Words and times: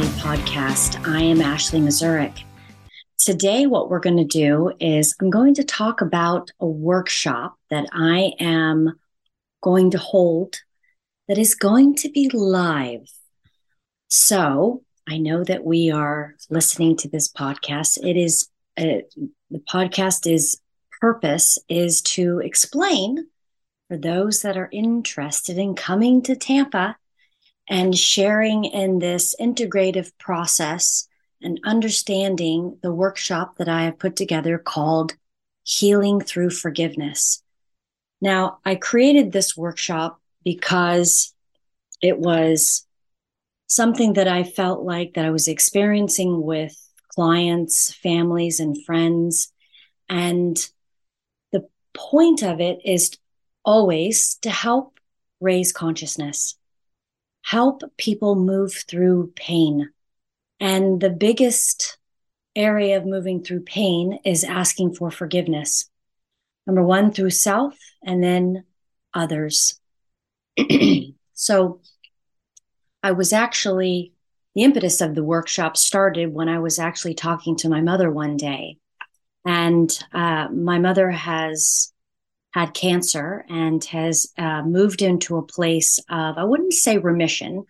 Body 0.00 0.12
podcast. 0.12 1.06
I 1.06 1.20
am 1.20 1.42
Ashley 1.42 1.78
Mazurek. 1.78 2.44
Today, 3.18 3.66
what 3.66 3.90
we're 3.90 4.00
going 4.00 4.16
to 4.16 4.24
do 4.24 4.72
is 4.80 5.14
I'm 5.20 5.28
going 5.28 5.52
to 5.56 5.62
talk 5.62 6.00
about 6.00 6.50
a 6.58 6.66
workshop 6.66 7.56
that 7.68 7.84
I 7.92 8.32
am 8.40 8.98
going 9.62 9.90
to 9.90 9.98
hold 9.98 10.56
that 11.28 11.36
is 11.36 11.54
going 11.54 11.96
to 11.96 12.08
be 12.08 12.30
live. 12.30 13.10
So 14.08 14.84
I 15.06 15.18
know 15.18 15.44
that 15.44 15.64
we 15.64 15.90
are 15.90 16.34
listening 16.48 16.96
to 16.98 17.08
this 17.10 17.30
podcast. 17.30 17.98
It 18.02 18.16
is 18.16 18.48
uh, 18.78 19.04
the 19.50 19.58
podcast 19.68 20.32
is 20.32 20.62
purpose 21.02 21.58
is 21.68 22.00
to 22.02 22.38
explain 22.38 23.26
for 23.88 23.98
those 23.98 24.40
that 24.40 24.56
are 24.56 24.70
interested 24.72 25.58
in 25.58 25.74
coming 25.74 26.22
to 26.22 26.36
Tampa 26.36 26.96
and 27.70 27.96
sharing 27.96 28.64
in 28.64 28.98
this 28.98 29.34
integrative 29.40 30.10
process 30.18 31.06
and 31.40 31.60
understanding 31.64 32.76
the 32.82 32.92
workshop 32.92 33.56
that 33.56 33.68
I 33.68 33.84
have 33.84 33.98
put 33.98 34.16
together 34.16 34.58
called 34.58 35.14
Healing 35.62 36.20
Through 36.20 36.50
Forgiveness. 36.50 37.42
Now, 38.20 38.58
I 38.64 38.74
created 38.74 39.30
this 39.30 39.56
workshop 39.56 40.20
because 40.44 41.32
it 42.02 42.18
was 42.18 42.84
something 43.68 44.14
that 44.14 44.26
I 44.26 44.42
felt 44.42 44.82
like 44.82 45.14
that 45.14 45.24
I 45.24 45.30
was 45.30 45.46
experiencing 45.46 46.42
with 46.42 46.76
clients, 47.14 47.94
families, 47.94 48.58
and 48.58 48.84
friends. 48.84 49.52
And 50.08 50.56
the 51.52 51.68
point 51.94 52.42
of 52.42 52.60
it 52.60 52.80
is 52.84 53.12
always 53.64 54.34
to 54.42 54.50
help 54.50 54.98
raise 55.40 55.72
consciousness 55.72 56.56
help 57.42 57.82
people 57.96 58.34
move 58.34 58.72
through 58.72 59.32
pain. 59.36 59.90
And 60.58 61.00
the 61.00 61.10
biggest 61.10 61.98
area 62.54 62.96
of 62.96 63.06
moving 63.06 63.42
through 63.42 63.62
pain 63.62 64.18
is 64.24 64.44
asking 64.44 64.94
for 64.94 65.10
forgiveness. 65.10 65.88
Number 66.66 66.82
one, 66.82 67.12
through 67.12 67.30
self 67.30 67.76
and 68.04 68.22
then 68.22 68.64
others. 69.14 69.80
so 71.32 71.80
I 73.02 73.12
was 73.12 73.32
actually, 73.32 74.12
the 74.54 74.62
impetus 74.62 75.00
of 75.00 75.14
the 75.14 75.24
workshop 75.24 75.76
started 75.76 76.32
when 76.32 76.48
I 76.48 76.58
was 76.58 76.78
actually 76.78 77.14
talking 77.14 77.56
to 77.56 77.68
my 77.68 77.80
mother 77.80 78.10
one 78.10 78.36
day. 78.36 78.76
And 79.46 79.90
uh, 80.12 80.48
my 80.48 80.78
mother 80.78 81.10
has 81.10 81.89
had 82.52 82.74
cancer 82.74 83.44
and 83.48 83.82
has 83.84 84.32
uh, 84.36 84.62
moved 84.62 85.02
into 85.02 85.36
a 85.36 85.42
place 85.42 85.98
of, 86.08 86.36
I 86.36 86.44
wouldn't 86.44 86.72
say 86.72 86.98
remission, 86.98 87.64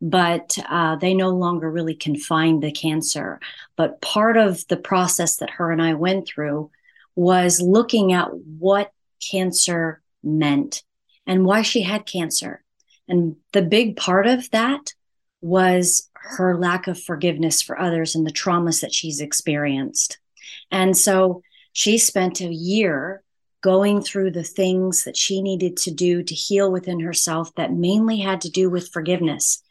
but 0.00 0.58
uh, 0.68 0.96
they 0.96 1.14
no 1.14 1.30
longer 1.30 1.70
really 1.70 1.94
can 1.94 2.16
find 2.16 2.62
the 2.62 2.70
cancer. 2.70 3.40
But 3.76 4.00
part 4.00 4.36
of 4.36 4.66
the 4.68 4.76
process 4.76 5.36
that 5.36 5.50
her 5.50 5.72
and 5.72 5.82
I 5.82 5.94
went 5.94 6.28
through 6.28 6.70
was 7.16 7.60
looking 7.60 8.12
at 8.12 8.28
what 8.32 8.92
cancer 9.30 10.02
meant 10.22 10.82
and 11.26 11.44
why 11.44 11.62
she 11.62 11.82
had 11.82 12.06
cancer. 12.06 12.62
And 13.08 13.36
the 13.52 13.62
big 13.62 13.96
part 13.96 14.26
of 14.26 14.50
that 14.50 14.92
was 15.40 16.08
her 16.14 16.56
lack 16.56 16.86
of 16.86 17.00
forgiveness 17.00 17.62
for 17.62 17.78
others 17.78 18.14
and 18.14 18.26
the 18.26 18.32
traumas 18.32 18.80
that 18.82 18.92
she's 18.92 19.20
experienced. 19.20 20.18
And 20.70 20.96
so 20.96 21.42
she 21.72 21.98
spent 21.98 22.40
a 22.40 22.52
year 22.52 23.22
going 23.60 24.00
through 24.02 24.30
the 24.30 24.44
things 24.44 25.04
that 25.04 25.16
she 25.16 25.42
needed 25.42 25.76
to 25.76 25.90
do 25.90 26.22
to 26.22 26.34
heal 26.34 26.70
within 26.70 27.00
herself 27.00 27.54
that 27.56 27.72
mainly 27.72 28.18
had 28.18 28.40
to 28.42 28.50
do 28.50 28.70
with 28.70 28.92
forgiveness. 28.92 29.62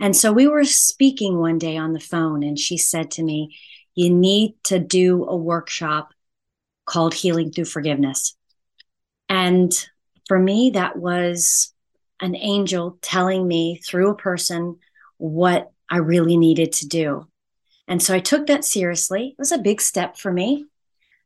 And 0.00 0.16
so 0.16 0.32
we 0.32 0.46
were 0.46 0.64
speaking 0.64 1.38
one 1.38 1.58
day 1.58 1.76
on 1.76 1.92
the 1.92 2.00
phone, 2.00 2.42
and 2.42 2.58
she 2.58 2.78
said 2.78 3.10
to 3.12 3.22
me, 3.22 3.56
You 3.94 4.10
need 4.10 4.54
to 4.64 4.78
do 4.78 5.24
a 5.24 5.36
workshop 5.36 6.12
called 6.86 7.14
Healing 7.14 7.52
Through 7.52 7.66
Forgiveness. 7.66 8.36
And 9.28 9.72
for 10.28 10.38
me, 10.38 10.70
that 10.70 10.96
was 10.96 11.72
an 12.20 12.36
angel 12.36 12.98
telling 13.02 13.46
me 13.46 13.80
through 13.84 14.10
a 14.10 14.16
person 14.16 14.78
what 15.18 15.72
I 15.90 15.98
really 15.98 16.36
needed 16.36 16.72
to 16.74 16.86
do. 16.86 17.26
And 17.88 18.02
so 18.02 18.14
I 18.14 18.20
took 18.20 18.46
that 18.46 18.64
seriously. 18.64 19.28
It 19.28 19.38
was 19.38 19.52
a 19.52 19.58
big 19.58 19.80
step 19.80 20.16
for 20.16 20.32
me, 20.32 20.66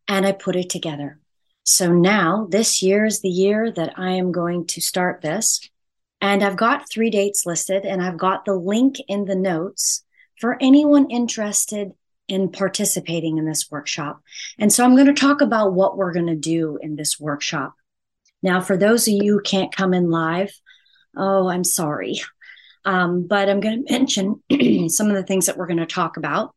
and 0.09 0.27
I 0.27 0.33
put 0.33 0.57
it 0.57 0.71
together. 0.71 1.21
So 1.67 1.93
now 1.93 2.47
this 2.49 2.81
year 2.81 3.05
is 3.05 3.21
the 3.21 3.29
year 3.29 3.73
that 3.73 3.95
I 3.99 4.13
am 4.13 4.31
going 4.31 4.67
to 4.69 4.81
start 4.81 5.21
this. 5.21 5.69
And 6.21 6.45
I've 6.45 6.57
got 6.57 6.89
three 6.89 7.11
dates 7.11 7.45
listed 7.45 7.85
and 7.85 8.01
I've 8.01 8.17
got 8.17 8.45
the 8.45 8.55
link 8.55 8.99
in 9.09 9.25
the 9.25 9.35
notes 9.35 10.05
for 10.41 10.57
anyone 10.61 11.11
interested 11.11 11.93
in 12.29 12.53
participating 12.53 13.39
in 13.39 13.47
this 13.47 13.69
workshop. 13.69 14.23
And 14.61 14.73
so 14.73 14.85
I'm 14.85 14.95
going 14.95 15.09
to 15.09 15.13
talk 15.13 15.41
about 15.41 15.75
what 15.75 15.97
we're 15.97 16.13
going 16.13 16.29
to 16.29 16.37
do 16.37 16.79
in 16.81 16.95
this 16.95 17.19
workshop. 17.19 17.75
Now, 18.45 18.61
for 18.61 18.77
those 18.77 19.09
of 19.09 19.15
you 19.15 19.33
who 19.35 19.43
can't 19.43 19.75
come 19.75 19.93
in 19.93 20.09
live, 20.09 20.53
oh, 21.17 21.49
I'm 21.49 21.65
sorry. 21.65 22.21
Um, 22.85 23.27
but 23.27 23.49
I'm 23.49 23.59
going 23.59 23.85
to 23.85 23.93
mention 23.93 24.41
some 24.89 25.09
of 25.09 25.17
the 25.17 25.25
things 25.25 25.47
that 25.47 25.57
we're 25.57 25.67
going 25.67 25.79
to 25.79 25.87
talk 25.87 26.17
about. 26.17 26.55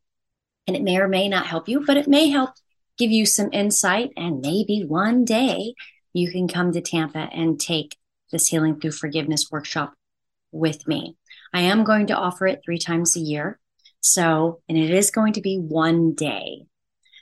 And 0.68 0.76
it 0.76 0.82
may 0.82 0.98
or 0.98 1.08
may 1.08 1.28
not 1.28 1.46
help 1.46 1.68
you, 1.68 1.84
but 1.84 1.96
it 1.96 2.06
may 2.06 2.28
help 2.28 2.50
give 3.00 3.10
you 3.10 3.24
some 3.24 3.48
insight, 3.52 4.10
and 4.14 4.42
maybe 4.42 4.84
one 4.86 5.24
day 5.24 5.72
you 6.12 6.30
can 6.30 6.46
come 6.46 6.70
to 6.70 6.82
Tampa 6.82 7.30
and 7.32 7.58
take 7.58 7.96
this 8.30 8.48
Healing 8.48 8.78
Through 8.78 8.92
Forgiveness 8.92 9.50
workshop 9.50 9.94
with 10.52 10.86
me. 10.86 11.16
I 11.54 11.62
am 11.62 11.82
going 11.82 12.08
to 12.08 12.16
offer 12.16 12.46
it 12.46 12.60
three 12.62 12.78
times 12.78 13.16
a 13.16 13.20
year. 13.20 13.58
So, 14.02 14.60
and 14.68 14.76
it 14.76 14.90
is 14.90 15.10
going 15.10 15.32
to 15.34 15.40
be 15.40 15.56
one 15.56 16.14
day. 16.14 16.66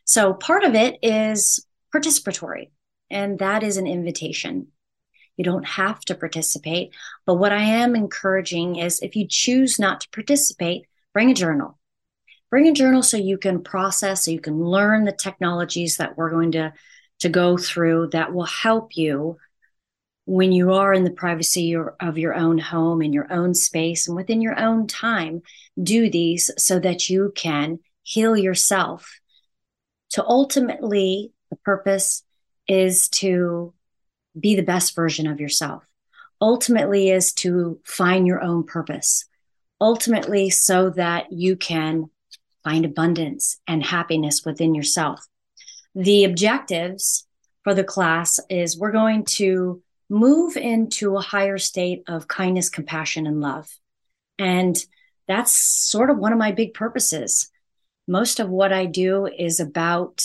So, 0.04 0.34
part 0.34 0.64
of 0.64 0.74
it 0.74 0.98
is 1.00 1.64
participatory, 1.94 2.70
and 3.08 3.38
that 3.38 3.62
is 3.62 3.76
an 3.76 3.86
invitation. 3.86 4.68
You 5.36 5.44
don't 5.44 5.66
have 5.66 6.00
to 6.06 6.16
participate. 6.16 6.90
But 7.24 7.34
what 7.34 7.52
I 7.52 7.62
am 7.62 7.94
encouraging 7.94 8.76
is 8.76 9.00
if 9.00 9.14
you 9.14 9.26
choose 9.28 9.78
not 9.78 10.00
to 10.00 10.08
participate, 10.10 10.86
bring 11.12 11.30
a 11.30 11.34
journal 11.34 11.77
bring 12.50 12.68
a 12.68 12.72
journal 12.72 13.02
so 13.02 13.16
you 13.16 13.38
can 13.38 13.62
process, 13.62 14.24
so 14.24 14.30
you 14.30 14.40
can 14.40 14.62
learn 14.62 15.04
the 15.04 15.12
technologies 15.12 15.96
that 15.96 16.16
we're 16.16 16.30
going 16.30 16.52
to, 16.52 16.72
to 17.20 17.28
go 17.28 17.56
through 17.56 18.08
that 18.12 18.32
will 18.32 18.46
help 18.46 18.96
you 18.96 19.36
when 20.24 20.52
you 20.52 20.74
are 20.74 20.92
in 20.92 21.04
the 21.04 21.10
privacy 21.10 21.74
of 21.74 22.18
your 22.18 22.34
own 22.34 22.58
home, 22.58 23.00
in 23.00 23.14
your 23.14 23.32
own 23.32 23.54
space, 23.54 24.06
and 24.06 24.16
within 24.16 24.42
your 24.42 24.58
own 24.58 24.86
time. 24.86 25.40
Do 25.82 26.10
these 26.10 26.50
so 26.58 26.78
that 26.80 27.08
you 27.08 27.32
can 27.34 27.78
heal 28.02 28.36
yourself. 28.36 29.20
To 30.10 30.24
ultimately, 30.24 31.32
the 31.50 31.56
purpose 31.56 32.24
is 32.66 33.08
to 33.08 33.72
be 34.38 34.54
the 34.54 34.62
best 34.62 34.94
version 34.94 35.26
of 35.26 35.40
yourself. 35.40 35.84
Ultimately, 36.40 37.10
is 37.10 37.32
to 37.34 37.80
find 37.84 38.26
your 38.26 38.42
own 38.42 38.64
purpose. 38.64 39.24
Ultimately, 39.80 40.50
so 40.50 40.90
that 40.90 41.32
you 41.32 41.56
can 41.56 42.10
find 42.64 42.84
abundance 42.84 43.60
and 43.66 43.82
happiness 43.82 44.44
within 44.44 44.74
yourself. 44.74 45.26
The 45.94 46.24
objectives 46.24 47.26
for 47.64 47.74
the 47.74 47.84
class 47.84 48.40
is 48.48 48.78
we're 48.78 48.92
going 48.92 49.24
to 49.24 49.82
move 50.10 50.56
into 50.56 51.16
a 51.16 51.20
higher 51.20 51.58
state 51.58 52.02
of 52.08 52.28
kindness, 52.28 52.70
compassion, 52.70 53.26
and 53.26 53.40
love. 53.40 53.68
And 54.38 54.76
that's 55.26 55.52
sort 55.52 56.10
of 56.10 56.18
one 56.18 56.32
of 56.32 56.38
my 56.38 56.52
big 56.52 56.74
purposes. 56.74 57.50
Most 58.06 58.40
of 58.40 58.48
what 58.48 58.72
I 58.72 58.86
do 58.86 59.26
is 59.26 59.60
about 59.60 60.24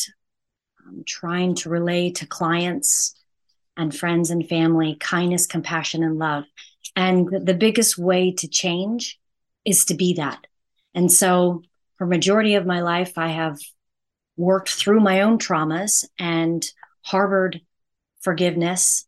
um, 0.85 1.03
trying 1.05 1.55
to 1.55 1.69
relay 1.69 2.11
to 2.11 2.25
clients 2.25 3.15
and 3.75 3.95
friends 3.95 4.29
and 4.29 4.47
family 4.47 4.95
kindness, 4.99 5.47
compassion, 5.47 6.03
and 6.03 6.17
love. 6.17 6.45
And 6.95 7.27
the 7.27 7.55
biggest 7.55 7.97
way 7.97 8.31
to 8.33 8.47
change 8.47 9.19
is 9.65 9.85
to 9.85 9.95
be 9.95 10.13
that. 10.13 10.45
And 10.93 11.11
so 11.11 11.63
for 12.03 12.07
majority 12.07 12.55
of 12.55 12.65
my 12.65 12.81
life, 12.81 13.17
I 13.17 13.29
have 13.29 13.59
worked 14.35 14.67
through 14.67 14.99
my 14.99 15.21
own 15.21 15.37
traumas 15.37 16.03
and 16.19 16.61
harbored 17.01 17.61
forgiveness, 18.19 19.05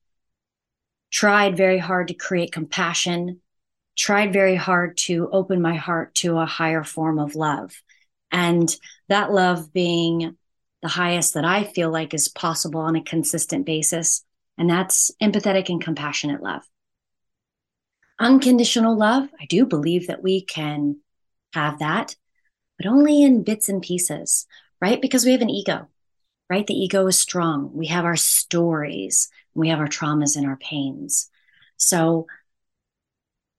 tried 1.11 1.57
very 1.57 1.77
hard 1.77 2.07
to 2.07 2.13
create 2.13 2.53
compassion, 2.53 3.41
tried 3.97 4.31
very 4.31 4.55
hard 4.55 4.95
to 5.07 5.29
open 5.29 5.61
my 5.61 5.75
heart 5.75 6.15
to 6.15 6.37
a 6.37 6.45
higher 6.45 6.85
form 6.85 7.19
of 7.19 7.35
love. 7.35 7.73
And 8.31 8.73
that 9.09 9.29
love 9.29 9.73
being 9.73 10.37
the 10.81 10.87
highest 10.87 11.33
that 11.33 11.43
I 11.43 11.65
feel 11.65 11.91
like 11.91 12.13
is 12.13 12.29
possible 12.29 12.79
on 12.79 12.95
a 12.95 13.03
consistent 13.03 13.65
basis. 13.65 14.23
And 14.57 14.69
that's 14.69 15.11
empathetic 15.21 15.67
and 15.67 15.81
compassionate 15.81 16.41
love. 16.41 16.63
Unconditional 18.19 18.97
love, 18.97 19.27
I 19.37 19.47
do 19.47 19.65
believe 19.65 20.07
that 20.07 20.23
we 20.23 20.39
can 20.39 21.01
have 21.51 21.79
that 21.79 22.15
but 22.77 22.87
only 22.87 23.23
in 23.23 23.43
bits 23.43 23.69
and 23.69 23.81
pieces, 23.81 24.45
right? 24.81 25.01
Because 25.01 25.25
we 25.25 25.31
have 25.31 25.41
an 25.41 25.49
ego, 25.49 25.87
right? 26.49 26.65
The 26.65 26.73
ego 26.73 27.07
is 27.07 27.17
strong. 27.17 27.71
We 27.73 27.87
have 27.87 28.05
our 28.05 28.15
stories, 28.15 29.29
we 29.53 29.69
have 29.69 29.79
our 29.79 29.87
traumas 29.87 30.35
and 30.35 30.45
our 30.45 30.57
pains. 30.57 31.29
So, 31.77 32.27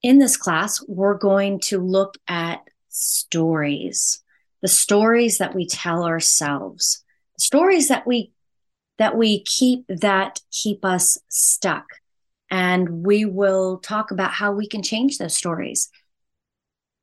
in 0.03 0.19
this 0.19 0.37
class, 0.37 0.83
we're 0.87 1.17
going 1.17 1.59
to 1.61 1.79
look 1.79 2.17
at 2.27 2.61
stories, 2.89 4.21
the 4.61 4.67
stories 4.67 5.39
that 5.39 5.55
we 5.55 5.67
tell 5.67 6.05
ourselves, 6.05 7.03
stories 7.37 7.87
that 7.87 8.05
we 8.05 8.31
that 8.97 9.15
we 9.15 9.43
keep 9.43 9.85
that 9.87 10.41
keep 10.51 10.83
us 10.83 11.17
stuck. 11.29 11.85
And 12.49 13.05
we 13.05 13.25
will 13.25 13.77
talk 13.79 14.11
about 14.11 14.31
how 14.31 14.53
we 14.53 14.67
can 14.67 14.81
change 14.81 15.17
those 15.17 15.35
stories. 15.35 15.89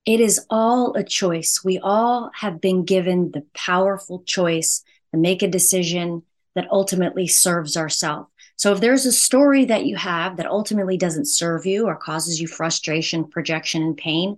It 0.07 0.21
is 0.21 0.45
all 0.51 0.95
a 0.95 1.03
choice. 1.03 1.63
We 1.65 1.79
all 1.79 2.31
have 2.35 2.61
been 2.61 2.85
given 2.85 3.31
the 3.31 3.45
powerful 3.55 4.23
choice 4.27 4.83
to 5.13 5.19
make 5.19 5.43
a 5.43 5.49
decision 5.49 6.23
that 6.55 6.69
ultimately 6.71 7.27
serves 7.27 7.77
ourselves. 7.77 8.29
So 8.57 8.73
if 8.73 8.81
there's 8.81 9.07
a 9.07 9.13
story 9.13 9.65
that 9.65 9.87
you 9.87 9.97
have 9.97 10.37
that 10.37 10.47
ultimately 10.47 10.97
doesn't 10.97 11.27
serve 11.27 11.67
you 11.67 11.87
or 11.87 11.97
causes 11.97 12.41
you 12.41 12.47
frustration, 12.47 13.25
projection, 13.25 13.83
and 13.83 13.97
pain, 13.97 14.37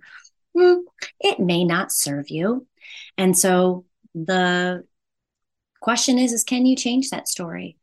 hmm, 0.55 0.79
it 1.19 1.39
may 1.39 1.63
not 1.63 1.91
serve 1.91 2.29
you. 2.29 2.65
And 3.17 3.37
so 3.37 3.85
the 4.15 4.85
question 5.81 6.17
is, 6.17 6.33
is 6.33 6.43
can 6.43 6.65
you 6.65 6.75
change 6.75 7.09
that 7.09 7.27
story? 7.27 7.77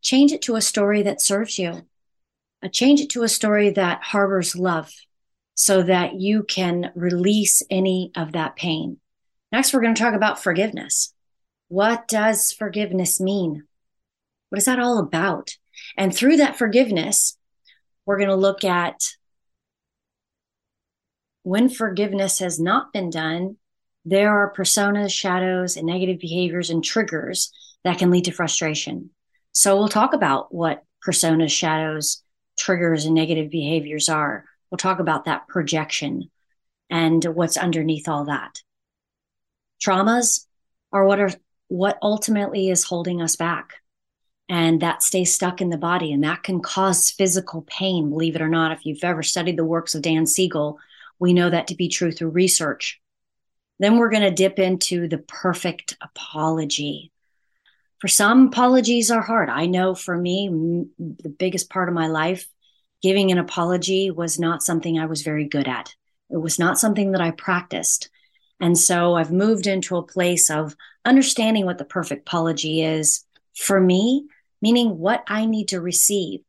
Change 0.00 0.32
it 0.32 0.42
to 0.42 0.56
a 0.56 0.60
story 0.60 1.02
that 1.02 1.20
serves 1.20 1.58
you. 1.58 1.86
Uh, 2.62 2.68
change 2.68 3.00
it 3.00 3.10
to 3.10 3.22
a 3.22 3.28
story 3.28 3.70
that 3.70 4.02
harbors 4.02 4.56
love 4.56 4.92
so 5.54 5.82
that 5.82 6.14
you 6.14 6.44
can 6.44 6.90
release 6.94 7.62
any 7.70 8.10
of 8.16 8.32
that 8.32 8.56
pain. 8.56 8.98
Next, 9.50 9.72
we're 9.72 9.82
going 9.82 9.94
to 9.94 10.02
talk 10.02 10.14
about 10.14 10.42
forgiveness. 10.42 11.14
What 11.68 12.08
does 12.08 12.52
forgiveness 12.52 13.20
mean? 13.20 13.64
What 14.48 14.58
is 14.58 14.64
that 14.64 14.78
all 14.78 14.98
about? 14.98 15.56
And 15.96 16.14
through 16.14 16.36
that 16.38 16.58
forgiveness, 16.58 17.36
we're 18.06 18.18
going 18.18 18.28
to 18.28 18.36
look 18.36 18.64
at 18.64 19.00
when 21.42 21.68
forgiveness 21.68 22.38
has 22.38 22.60
not 22.60 22.92
been 22.92 23.10
done, 23.10 23.56
there 24.04 24.30
are 24.30 24.52
personas, 24.52 25.10
shadows, 25.10 25.76
and 25.76 25.86
negative 25.86 26.18
behaviors 26.18 26.70
and 26.70 26.82
triggers 26.82 27.52
that 27.84 27.98
can 27.98 28.10
lead 28.10 28.24
to 28.26 28.32
frustration. 28.32 29.10
So 29.52 29.76
we'll 29.76 29.88
talk 29.88 30.14
about 30.14 30.54
what 30.54 30.84
personas, 31.06 31.50
shadows, 31.50 32.22
triggers, 32.56 33.04
and 33.04 33.14
negative 33.14 33.50
behaviors 33.50 34.08
are. 34.08 34.44
We'll 34.72 34.78
talk 34.78 35.00
about 35.00 35.26
that 35.26 35.48
projection 35.48 36.30
and 36.88 37.22
what's 37.22 37.58
underneath 37.58 38.08
all 38.08 38.24
that. 38.24 38.62
Traumas 39.84 40.46
are 40.90 41.04
what 41.04 41.20
are 41.20 41.30
what 41.68 41.98
ultimately 42.00 42.70
is 42.70 42.82
holding 42.82 43.20
us 43.20 43.36
back. 43.36 43.74
And 44.48 44.80
that 44.80 45.02
stays 45.02 45.34
stuck 45.34 45.60
in 45.60 45.68
the 45.68 45.76
body 45.76 46.10
and 46.10 46.24
that 46.24 46.42
can 46.42 46.62
cause 46.62 47.10
physical 47.10 47.62
pain, 47.62 48.08
believe 48.08 48.34
it 48.34 48.40
or 48.40 48.48
not. 48.48 48.72
If 48.72 48.86
you've 48.86 49.04
ever 49.04 49.22
studied 49.22 49.58
the 49.58 49.64
works 49.64 49.94
of 49.94 50.00
Dan 50.00 50.24
Siegel, 50.24 50.78
we 51.18 51.34
know 51.34 51.50
that 51.50 51.66
to 51.66 51.74
be 51.74 51.88
true 51.88 52.10
through 52.10 52.30
research. 52.30 52.98
Then 53.78 53.98
we're 53.98 54.10
going 54.10 54.22
to 54.22 54.30
dip 54.30 54.58
into 54.58 55.06
the 55.06 55.18
perfect 55.18 55.98
apology. 56.00 57.12
For 58.00 58.08
some, 58.08 58.46
apologies 58.46 59.10
are 59.10 59.22
hard. 59.22 59.50
I 59.50 59.66
know 59.66 59.94
for 59.94 60.16
me, 60.16 60.86
the 60.98 61.28
biggest 61.28 61.68
part 61.68 61.90
of 61.90 61.94
my 61.94 62.06
life, 62.06 62.46
giving 63.02 63.30
an 63.30 63.38
apology 63.38 64.10
was 64.10 64.38
not 64.38 64.62
something 64.62 64.98
I 64.98 65.06
was 65.06 65.22
very 65.22 65.46
good 65.46 65.68
at. 65.68 65.94
It 66.30 66.38
was 66.38 66.58
not 66.58 66.78
something 66.78 67.12
that 67.12 67.20
I 67.20 67.32
practiced. 67.32 68.08
And 68.60 68.78
so 68.78 69.14
I've 69.14 69.32
moved 69.32 69.66
into 69.66 69.96
a 69.96 70.06
place 70.06 70.48
of 70.48 70.76
understanding 71.04 71.66
what 71.66 71.78
the 71.78 71.84
perfect 71.84 72.28
apology 72.28 72.82
is 72.82 73.24
for 73.56 73.80
me, 73.80 74.26
meaning 74.62 74.98
what 74.98 75.24
I 75.26 75.46
need 75.46 75.68
to 75.68 75.80
receive, 75.80 76.40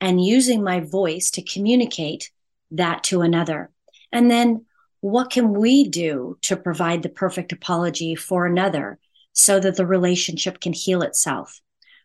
and 0.00 0.24
using 0.24 0.64
my 0.64 0.80
voice 0.80 1.30
to 1.32 1.42
communicate 1.42 2.30
that 2.72 3.04
to 3.04 3.22
another. 3.22 3.70
And 4.10 4.30
then 4.30 4.66
what 5.00 5.30
can 5.30 5.54
we 5.54 5.88
do 5.88 6.38
to 6.42 6.56
provide 6.56 7.02
the 7.02 7.08
perfect 7.08 7.52
apology 7.52 8.14
for 8.14 8.46
another 8.46 8.98
so 9.32 9.58
that 9.60 9.76
the 9.76 9.86
relationship 9.86 10.60
can 10.60 10.72
heal 10.72 11.02
itself? 11.02 11.60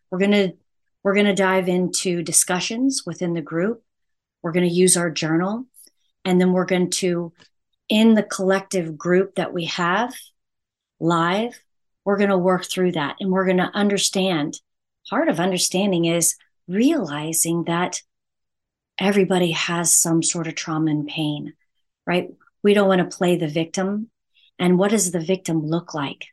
We're 0.09 0.19
going 0.19 0.31
to 0.31 0.53
we're 1.03 1.13
going 1.13 1.25
to 1.27 1.33
dive 1.33 1.69
into 1.69 2.21
discussions 2.21 3.03
within 3.05 3.33
the 3.33 3.41
group. 3.41 3.81
We're 4.47 4.53
going 4.53 4.69
to 4.69 4.73
use 4.73 4.95
our 4.95 5.11
journal 5.11 5.65
and 6.23 6.39
then 6.39 6.53
we're 6.53 6.63
going 6.63 6.91
to 6.91 7.33
in 7.89 8.13
the 8.13 8.23
collective 8.23 8.97
group 8.97 9.35
that 9.35 9.51
we 9.51 9.65
have 9.65 10.13
live 11.01 11.59
we're 12.07 12.15
going 12.15 12.29
to 12.29 12.38
work 12.38 12.63
through 12.63 12.94
that 12.94 13.17
and 13.19 13.29
we're 13.33 13.44
going 13.44 13.57
to 13.57 13.69
understand. 13.73 14.61
Part 15.09 15.27
of 15.27 15.41
understanding 15.41 16.05
is 16.05 16.38
realizing 16.65 17.65
that 17.65 18.01
everybody 18.97 19.51
has 19.51 19.99
some 19.99 20.23
sort 20.23 20.47
of 20.47 20.55
trauma 20.55 20.89
and 20.89 21.05
pain, 21.05 21.53
right? 22.05 22.29
We 22.63 22.73
don't 22.73 22.88
want 22.88 23.01
to 23.01 23.17
play 23.17 23.35
the 23.35 23.50
victim. 23.50 24.09
And 24.57 24.79
what 24.79 24.91
does 24.91 25.11
the 25.11 25.19
victim 25.19 25.65
look 25.65 25.93
like? 25.93 26.27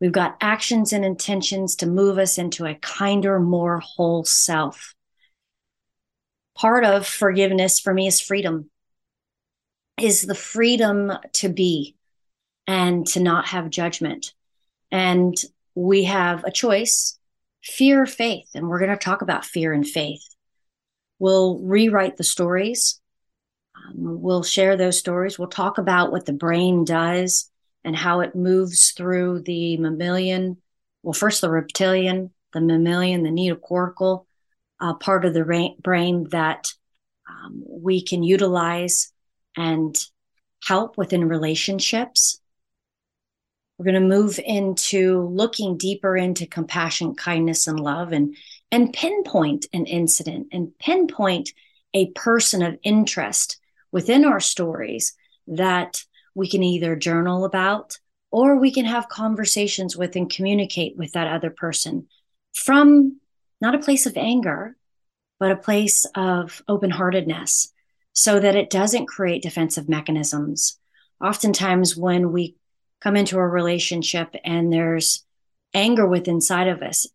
We've 0.00 0.10
got 0.10 0.38
actions 0.40 0.92
and 0.92 1.04
intentions 1.04 1.76
to 1.76 1.86
move 1.86 2.18
us 2.18 2.36
into 2.36 2.66
a 2.66 2.74
kinder, 2.74 3.38
more 3.38 3.78
whole 3.78 4.24
self. 4.24 4.92
Part 6.62 6.84
of 6.84 7.08
forgiveness 7.08 7.80
for 7.80 7.92
me 7.92 8.06
is 8.06 8.20
freedom, 8.20 8.70
is 10.00 10.22
the 10.22 10.36
freedom 10.36 11.10
to 11.32 11.48
be 11.48 11.96
and 12.68 13.04
to 13.08 13.20
not 13.20 13.46
have 13.46 13.68
judgment. 13.68 14.32
And 14.92 15.34
we 15.74 16.04
have 16.04 16.44
a 16.44 16.52
choice 16.52 17.18
fear 17.64 18.02
or 18.02 18.06
faith. 18.06 18.48
And 18.54 18.68
we're 18.68 18.78
going 18.78 18.96
to 18.96 18.96
talk 18.96 19.22
about 19.22 19.44
fear 19.44 19.72
and 19.72 19.84
faith. 19.84 20.22
We'll 21.18 21.58
rewrite 21.58 22.16
the 22.16 22.22
stories. 22.22 23.00
Um, 23.74 24.22
we'll 24.22 24.44
share 24.44 24.76
those 24.76 24.96
stories. 24.96 25.40
We'll 25.40 25.48
talk 25.48 25.78
about 25.78 26.12
what 26.12 26.26
the 26.26 26.32
brain 26.32 26.84
does 26.84 27.50
and 27.82 27.96
how 27.96 28.20
it 28.20 28.36
moves 28.36 28.92
through 28.92 29.40
the 29.40 29.78
mammalian. 29.78 30.58
Well, 31.02 31.12
first 31.12 31.40
the 31.40 31.50
reptilian, 31.50 32.30
the 32.52 32.60
mammalian, 32.60 33.24
the 33.24 33.30
neocortical 33.30 34.26
uh, 34.82 34.94
part 34.94 35.24
of 35.24 35.32
the 35.32 35.44
ra- 35.44 35.74
brain 35.80 36.26
that 36.30 36.72
um, 37.30 37.62
we 37.66 38.02
can 38.02 38.22
utilize 38.24 39.12
and 39.56 39.96
help 40.64 40.98
within 40.98 41.28
relationships. 41.28 42.40
We're 43.78 43.84
going 43.84 44.02
to 44.02 44.16
move 44.16 44.40
into 44.44 45.22
looking 45.28 45.78
deeper 45.78 46.16
into 46.16 46.46
compassion, 46.46 47.14
kindness, 47.14 47.66
and 47.68 47.78
love 47.78 48.12
and, 48.12 48.36
and 48.70 48.92
pinpoint 48.92 49.66
an 49.72 49.86
incident 49.86 50.48
and 50.52 50.76
pinpoint 50.78 51.52
a 51.94 52.10
person 52.10 52.62
of 52.62 52.78
interest 52.82 53.58
within 53.92 54.24
our 54.24 54.40
stories 54.40 55.14
that 55.46 56.04
we 56.34 56.48
can 56.48 56.62
either 56.62 56.96
journal 56.96 57.44
about 57.44 57.98
or 58.30 58.56
we 58.56 58.72
can 58.72 58.86
have 58.86 59.08
conversations 59.08 59.96
with 59.96 60.16
and 60.16 60.30
communicate 60.30 60.96
with 60.96 61.12
that 61.12 61.28
other 61.28 61.50
person 61.50 62.06
from 62.54 63.20
not 63.62 63.76
a 63.76 63.78
place 63.78 64.04
of 64.06 64.16
anger, 64.16 64.76
but 65.38 65.52
a 65.52 65.56
place 65.56 66.04
of 66.14 66.62
open 66.68 66.90
heartedness 66.90 67.72
so 68.12 68.38
that 68.38 68.56
it 68.56 68.68
doesn't 68.68 69.06
create 69.06 69.42
defensive 69.42 69.88
mechanisms. 69.88 70.78
Oftentimes, 71.24 71.96
when 71.96 72.32
we 72.32 72.56
come 73.00 73.16
into 73.16 73.38
a 73.38 73.48
relationship 73.48 74.34
and 74.44 74.72
there's 74.72 75.24
anger 75.72 76.06
within 76.06 76.34
inside 76.34 76.68
of 76.68 76.82
us, 76.82 77.06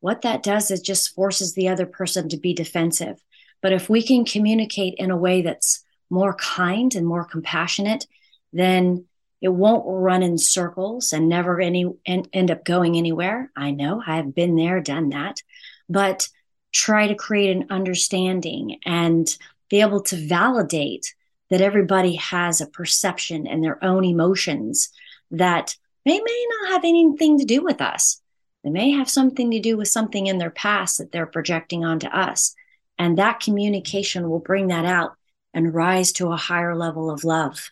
what 0.00 0.22
that 0.22 0.42
does 0.42 0.70
is 0.70 0.80
just 0.80 1.14
forces 1.14 1.54
the 1.54 1.68
other 1.68 1.84
person 1.84 2.28
to 2.28 2.36
be 2.36 2.54
defensive. 2.54 3.20
But 3.60 3.72
if 3.72 3.90
we 3.90 4.02
can 4.02 4.24
communicate 4.24 4.94
in 4.98 5.10
a 5.10 5.16
way 5.16 5.42
that's 5.42 5.84
more 6.10 6.34
kind 6.34 6.94
and 6.94 7.06
more 7.06 7.24
compassionate, 7.24 8.06
then 8.52 9.04
it 9.40 9.48
won't 9.48 9.84
run 9.86 10.22
in 10.22 10.38
circles 10.38 11.12
and 11.12 11.28
never 11.28 11.60
any 11.60 11.86
end, 12.06 12.28
end 12.32 12.50
up 12.50 12.64
going 12.64 12.96
anywhere. 12.96 13.50
I 13.56 13.72
know 13.72 14.02
I've 14.04 14.34
been 14.34 14.56
there, 14.56 14.80
done 14.80 15.10
that, 15.10 15.42
but 15.88 16.28
try 16.72 17.06
to 17.06 17.14
create 17.14 17.56
an 17.56 17.66
understanding 17.70 18.78
and 18.84 19.36
be 19.68 19.80
able 19.80 20.02
to 20.02 20.16
validate 20.16 21.14
that 21.50 21.60
everybody 21.60 22.16
has 22.16 22.60
a 22.60 22.66
perception 22.66 23.46
and 23.46 23.62
their 23.62 23.82
own 23.82 24.04
emotions 24.04 24.90
that 25.30 25.76
they 26.04 26.18
may 26.18 26.46
not 26.50 26.72
have 26.72 26.84
anything 26.84 27.38
to 27.38 27.44
do 27.44 27.62
with 27.62 27.80
us. 27.80 28.20
They 28.64 28.70
may 28.70 28.90
have 28.90 29.08
something 29.08 29.50
to 29.50 29.60
do 29.60 29.76
with 29.76 29.88
something 29.88 30.26
in 30.26 30.38
their 30.38 30.50
past 30.50 30.98
that 30.98 31.12
they're 31.12 31.26
projecting 31.26 31.84
onto 31.84 32.08
us. 32.08 32.54
And 32.98 33.16
that 33.16 33.40
communication 33.40 34.28
will 34.28 34.40
bring 34.40 34.68
that 34.68 34.84
out 34.84 35.16
and 35.54 35.74
rise 35.74 36.12
to 36.12 36.28
a 36.28 36.36
higher 36.36 36.76
level 36.76 37.10
of 37.10 37.24
love. 37.24 37.70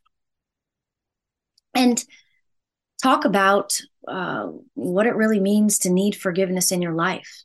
And 1.75 2.03
talk 3.03 3.25
about 3.25 3.81
uh, 4.09 4.51
what 4.75 5.07
it 5.07 5.17
really 5.17 5.41
means 5.41 5.79
to 5.81 5.91
need 5.91 6.17
forgiveness 6.17 6.73
in 6.73 6.81
your 6.81 6.95
life. 6.95 7.45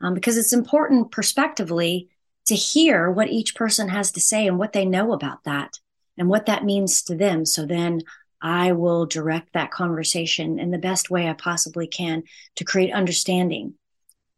Um, 0.00 0.14
because 0.14 0.36
it's 0.36 0.52
important 0.52 1.10
prospectively 1.10 2.08
to 2.46 2.54
hear 2.54 3.10
what 3.10 3.28
each 3.28 3.54
person 3.54 3.88
has 3.90 4.12
to 4.12 4.20
say 4.20 4.46
and 4.46 4.58
what 4.58 4.72
they 4.72 4.84
know 4.84 5.12
about 5.12 5.44
that 5.44 5.78
and 6.16 6.28
what 6.28 6.46
that 6.46 6.64
means 6.64 7.02
to 7.02 7.14
them. 7.14 7.44
So 7.44 7.66
then 7.66 8.02
I 8.42 8.72
will 8.72 9.06
direct 9.06 9.52
that 9.52 9.70
conversation 9.70 10.58
in 10.58 10.70
the 10.70 10.78
best 10.78 11.10
way 11.10 11.28
I 11.28 11.34
possibly 11.34 11.86
can 11.86 12.22
to 12.56 12.64
create 12.64 12.92
understanding. 12.92 13.74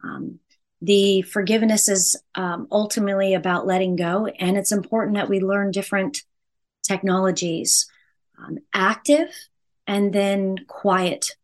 Um, 0.02 0.40
the 0.80 1.22
forgiveness 1.22 1.88
is 1.88 2.16
um, 2.34 2.66
ultimately 2.72 3.34
about 3.34 3.66
letting 3.66 3.94
go, 3.94 4.26
and 4.26 4.56
it's 4.56 4.72
important 4.72 5.16
that 5.16 5.28
we 5.28 5.38
learn 5.38 5.70
different 5.70 6.22
technologies 6.82 7.86
um, 8.38 8.58
active 8.74 9.28
and 9.86 10.12
then 10.12 10.56
quiet 10.66 11.36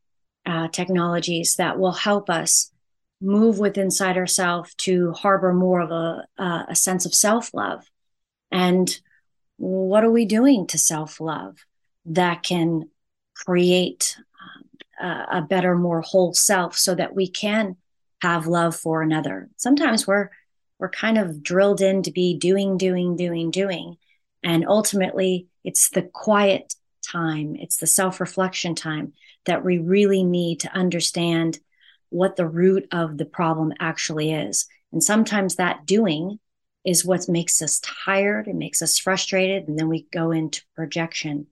uh, 0.44 0.68
technologies 0.68 1.54
that 1.56 1.78
will 1.78 1.92
help 1.92 2.28
us 2.28 2.72
move 3.20 3.58
with 3.58 3.78
inside 3.78 4.16
ourselves 4.16 4.74
to 4.74 5.12
harbor 5.12 5.52
more 5.52 5.80
of 5.80 5.90
a, 5.90 6.26
uh, 6.38 6.64
a 6.68 6.76
sense 6.76 7.04
of 7.04 7.14
self 7.14 7.52
love. 7.52 7.84
And 8.50 8.88
what 9.56 10.04
are 10.04 10.10
we 10.10 10.24
doing 10.24 10.66
to 10.68 10.78
self 10.78 11.20
love 11.20 11.58
that 12.06 12.42
can 12.42 12.88
create 13.34 14.16
um, 15.00 15.26
a 15.30 15.42
better, 15.42 15.76
more 15.76 16.00
whole 16.00 16.32
self 16.32 16.76
so 16.76 16.94
that 16.94 17.14
we 17.14 17.28
can 17.28 17.76
have 18.22 18.46
love 18.46 18.76
for 18.76 19.02
another? 19.02 19.48
Sometimes 19.56 20.06
we're 20.06 20.30
we're 20.78 20.90
kind 20.90 21.18
of 21.18 21.42
drilled 21.42 21.80
in 21.80 22.04
to 22.04 22.12
be 22.12 22.36
doing, 22.38 22.76
doing, 22.78 23.16
doing, 23.16 23.50
doing. 23.50 23.96
And 24.44 24.64
ultimately, 24.66 25.48
it's 25.64 25.90
the 25.90 26.02
quiet 26.02 26.74
time, 27.02 27.56
it's 27.56 27.78
the 27.78 27.86
self 27.86 28.20
reflection 28.20 28.74
time 28.74 29.12
that 29.46 29.64
we 29.64 29.78
really 29.78 30.22
need 30.22 30.60
to 30.60 30.72
understand 30.72 31.58
what 32.10 32.36
the 32.36 32.46
root 32.46 32.86
of 32.92 33.18
the 33.18 33.24
problem 33.24 33.72
actually 33.78 34.32
is. 34.32 34.66
And 34.92 35.02
sometimes 35.02 35.56
that 35.56 35.86
doing 35.86 36.38
is 36.84 37.04
what 37.04 37.28
makes 37.28 37.60
us 37.60 37.80
tired, 37.80 38.48
it 38.48 38.54
makes 38.54 38.80
us 38.80 38.98
frustrated, 38.98 39.68
and 39.68 39.78
then 39.78 39.88
we 39.88 40.06
go 40.12 40.30
into 40.30 40.62
projection. 40.74 41.46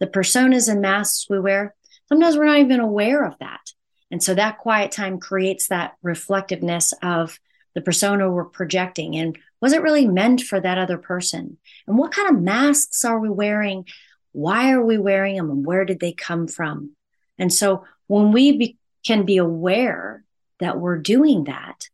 The 0.00 0.06
personas 0.06 0.68
and 0.70 0.80
masks 0.80 1.26
we 1.28 1.38
wear, 1.38 1.74
sometimes 2.08 2.36
we're 2.36 2.46
not 2.46 2.58
even 2.58 2.80
aware 2.80 3.24
of 3.24 3.38
that. 3.38 3.72
And 4.10 4.22
so 4.22 4.34
that 4.34 4.58
quiet 4.58 4.90
time 4.90 5.20
creates 5.20 5.68
that 5.68 5.96
reflectiveness 6.02 6.92
of 7.02 7.38
the 7.74 7.82
persona 7.82 8.30
we're 8.30 8.44
projecting 8.46 9.16
and 9.16 9.38
was 9.60 9.72
it 9.72 9.82
really 9.82 10.06
meant 10.06 10.40
for 10.42 10.60
that 10.60 10.78
other 10.78 10.98
person? 10.98 11.58
And 11.86 11.98
what 11.98 12.12
kind 12.12 12.28
of 12.28 12.42
masks 12.42 13.04
are 13.04 13.18
we 13.18 13.28
wearing? 13.28 13.86
Why 14.32 14.72
are 14.72 14.84
we 14.84 14.98
wearing 14.98 15.36
them? 15.36 15.50
And 15.50 15.66
where 15.66 15.84
did 15.84 16.00
they 16.00 16.12
come 16.12 16.46
from? 16.46 16.94
And 17.38 17.52
so 17.52 17.84
when 18.06 18.32
we 18.32 18.56
be, 18.56 18.78
can 19.08 19.24
be 19.24 19.38
aware 19.38 20.22
that 20.60 20.78
we're 20.78 20.98
doing 20.98 21.44
that, 21.44 21.88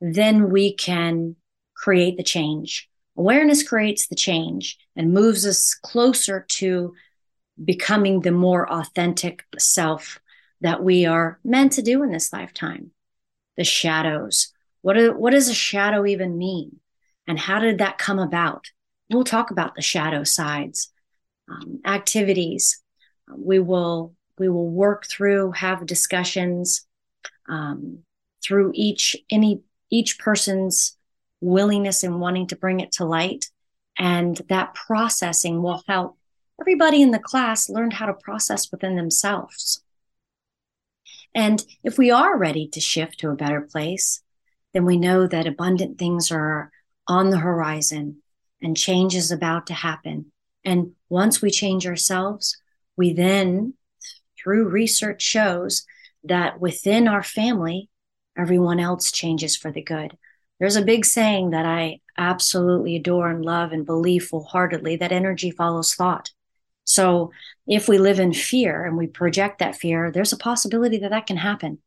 then 0.00 0.50
we 0.50 0.74
can 0.74 1.36
create 1.76 2.16
the 2.16 2.24
change. 2.24 2.88
Awareness 3.16 3.62
creates 3.62 4.08
the 4.08 4.16
change 4.16 4.76
and 4.96 5.14
moves 5.14 5.46
us 5.46 5.74
closer 5.74 6.44
to 6.48 6.92
becoming 7.64 8.20
the 8.20 8.32
more 8.32 8.68
authentic 8.70 9.44
self 9.56 10.18
that 10.60 10.82
we 10.82 11.06
are 11.06 11.38
meant 11.44 11.72
to 11.74 11.82
do 11.82 12.02
in 12.02 12.10
this 12.10 12.32
lifetime. 12.32 12.90
The 13.56 13.62
shadows. 13.62 14.52
What, 14.82 14.96
are, 14.96 15.16
what 15.16 15.30
does 15.30 15.48
a 15.48 15.54
shadow 15.54 16.04
even 16.04 16.36
mean? 16.36 16.80
And 17.28 17.38
how 17.38 17.60
did 17.60 17.78
that 17.78 17.96
come 17.96 18.18
about? 18.18 18.66
We'll 19.08 19.22
talk 19.22 19.52
about 19.52 19.76
the 19.76 19.82
shadow 19.82 20.24
sides, 20.24 20.90
um, 21.48 21.80
activities. 21.84 22.82
We 23.32 23.60
will 23.60 24.15
we 24.38 24.48
will 24.48 24.68
work 24.68 25.06
through, 25.06 25.52
have 25.52 25.86
discussions 25.86 26.86
um, 27.48 28.00
through 28.42 28.72
each 28.74 29.16
any 29.30 29.62
each 29.90 30.18
person's 30.18 30.96
willingness 31.40 32.02
and 32.02 32.20
wanting 32.20 32.46
to 32.48 32.56
bring 32.56 32.80
it 32.80 32.92
to 32.92 33.04
light, 33.04 33.50
and 33.98 34.40
that 34.48 34.74
processing 34.74 35.62
will 35.62 35.82
help 35.86 36.18
everybody 36.60 37.02
in 37.02 37.10
the 37.10 37.18
class 37.18 37.68
learn 37.68 37.90
how 37.90 38.06
to 38.06 38.14
process 38.14 38.70
within 38.70 38.96
themselves. 38.96 39.82
And 41.34 41.64
if 41.84 41.98
we 41.98 42.10
are 42.10 42.38
ready 42.38 42.66
to 42.68 42.80
shift 42.80 43.20
to 43.20 43.30
a 43.30 43.36
better 43.36 43.60
place, 43.60 44.22
then 44.72 44.86
we 44.86 44.96
know 44.96 45.26
that 45.26 45.46
abundant 45.46 45.98
things 45.98 46.30
are 46.30 46.70
on 47.06 47.30
the 47.30 47.38
horizon 47.38 48.22
and 48.62 48.76
change 48.76 49.14
is 49.14 49.30
about 49.30 49.66
to 49.66 49.74
happen. 49.74 50.32
And 50.64 50.92
once 51.08 51.42
we 51.42 51.50
change 51.50 51.86
ourselves, 51.86 52.56
we 52.96 53.12
then 53.12 53.74
through 54.46 54.68
research 54.68 55.22
shows 55.22 55.84
that 56.22 56.60
within 56.60 57.08
our 57.08 57.24
family, 57.24 57.90
everyone 58.38 58.78
else 58.78 59.10
changes 59.10 59.56
for 59.56 59.72
the 59.72 59.82
good. 59.82 60.16
There's 60.60 60.76
a 60.76 60.84
big 60.84 61.04
saying 61.04 61.50
that 61.50 61.66
I 61.66 61.98
absolutely 62.16 62.94
adore 62.94 63.28
and 63.28 63.44
love 63.44 63.72
and 63.72 63.84
believe 63.84 64.26
full 64.26 64.44
heartedly 64.44 64.94
that 64.96 65.10
energy 65.10 65.50
follows 65.50 65.94
thought. 65.94 66.30
So 66.84 67.32
if 67.66 67.88
we 67.88 67.98
live 67.98 68.20
in 68.20 68.32
fear 68.32 68.84
and 68.84 68.96
we 68.96 69.08
project 69.08 69.58
that 69.58 69.74
fear, 69.74 70.12
there's 70.12 70.32
a 70.32 70.38
possibility 70.38 70.98
that 70.98 71.10
that 71.10 71.26
can 71.26 71.38
happen. 71.38 71.78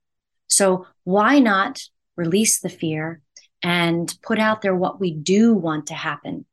So 0.47 0.85
why 1.05 1.39
not 1.39 1.81
release 2.17 2.59
the 2.59 2.67
fear 2.67 3.21
and 3.63 4.13
put 4.21 4.37
out 4.37 4.61
there 4.61 4.75
what 4.75 4.99
we 4.99 5.13
do 5.13 5.53
want 5.53 5.87
to 5.87 5.93
happen 5.93 6.45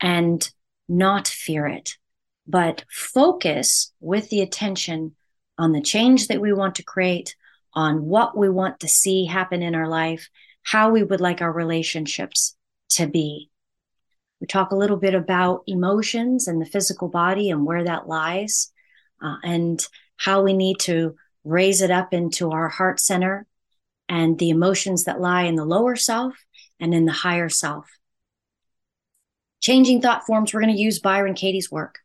and 0.00 0.50
not 0.88 1.28
fear 1.28 1.66
it, 1.66 1.98
but 2.46 2.86
focus 2.90 3.92
with 4.00 4.30
the 4.30 4.40
attention 4.40 5.14
on 5.62 5.70
the 5.70 5.80
change 5.80 6.26
that 6.26 6.40
we 6.40 6.52
want 6.52 6.74
to 6.74 6.82
create, 6.82 7.36
on 7.72 8.04
what 8.04 8.36
we 8.36 8.48
want 8.48 8.80
to 8.80 8.88
see 8.88 9.26
happen 9.26 9.62
in 9.62 9.76
our 9.76 9.86
life, 9.86 10.28
how 10.64 10.90
we 10.90 11.04
would 11.04 11.20
like 11.20 11.40
our 11.40 11.52
relationships 11.52 12.56
to 12.88 13.06
be. 13.06 13.48
We 14.40 14.48
talk 14.48 14.72
a 14.72 14.76
little 14.76 14.96
bit 14.96 15.14
about 15.14 15.62
emotions 15.68 16.48
and 16.48 16.60
the 16.60 16.66
physical 16.66 17.06
body 17.06 17.48
and 17.48 17.64
where 17.64 17.84
that 17.84 18.08
lies, 18.08 18.72
uh, 19.22 19.36
and 19.44 19.80
how 20.16 20.42
we 20.42 20.52
need 20.52 20.80
to 20.80 21.14
raise 21.44 21.80
it 21.80 21.92
up 21.92 22.12
into 22.12 22.50
our 22.50 22.68
heart 22.68 22.98
center 22.98 23.46
and 24.08 24.40
the 24.40 24.50
emotions 24.50 25.04
that 25.04 25.20
lie 25.20 25.44
in 25.44 25.54
the 25.54 25.64
lower 25.64 25.94
self 25.94 26.34
and 26.80 26.92
in 26.92 27.04
the 27.04 27.12
higher 27.12 27.48
self. 27.48 27.86
Changing 29.60 30.02
thought 30.02 30.26
forms, 30.26 30.52
we're 30.52 30.60
going 30.60 30.74
to 30.74 30.82
use 30.82 30.98
Byron 30.98 31.34
Katie's 31.34 31.70
work. 31.70 32.00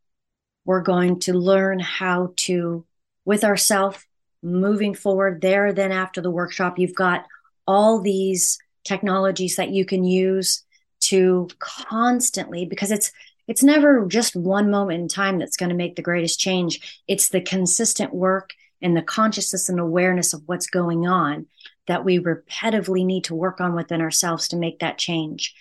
We're 0.64 0.84
going 0.84 1.22
to 1.22 1.34
learn 1.34 1.80
how 1.80 2.34
to 2.46 2.86
with 3.28 3.44
ourself 3.44 4.08
moving 4.42 4.96
forward 4.96 5.42
there. 5.42 5.74
Then 5.74 5.92
after 5.92 6.22
the 6.22 6.32
workshop, 6.32 6.80
you've 6.80 6.96
got 6.96 7.26
all 7.68 8.00
these 8.00 8.58
technologies 8.86 9.58
that 9.58 9.70
you 9.70 9.84
can 9.84 10.06
use 10.06 10.64
to 11.02 11.50
constantly 11.60 12.66
because 12.66 12.90
it's 12.90 13.12
it's 13.48 13.64
never 13.64 14.06
just 14.06 14.36
one 14.36 14.72
moment 14.72 15.02
in 15.02 15.08
time 15.10 15.40
that's 15.40 15.58
going 15.58 15.70
to 15.70 15.76
make 15.76 15.96
the 15.96 16.02
greatest 16.02 16.40
change. 16.40 17.02
It's 17.08 17.30
the 17.30 17.42
consistent 17.42 18.14
work 18.14 18.54
and 18.82 18.96
the 18.96 19.02
consciousness 19.02 19.70
and 19.70 19.80
awareness 19.80 20.34
of 20.34 20.44
what's 20.46 20.68
going 20.68 21.06
on 21.06 21.48
that 21.88 22.06
we 22.06 22.20
repetitively 22.20 23.06
need 23.06 23.26
to 23.26 23.36
work 23.36 23.60
on 23.60 23.76
within 23.76 24.02
ourselves 24.02 24.50
to 24.50 24.58
make 24.58 24.80
that 24.80 24.98
change. 24.98 25.54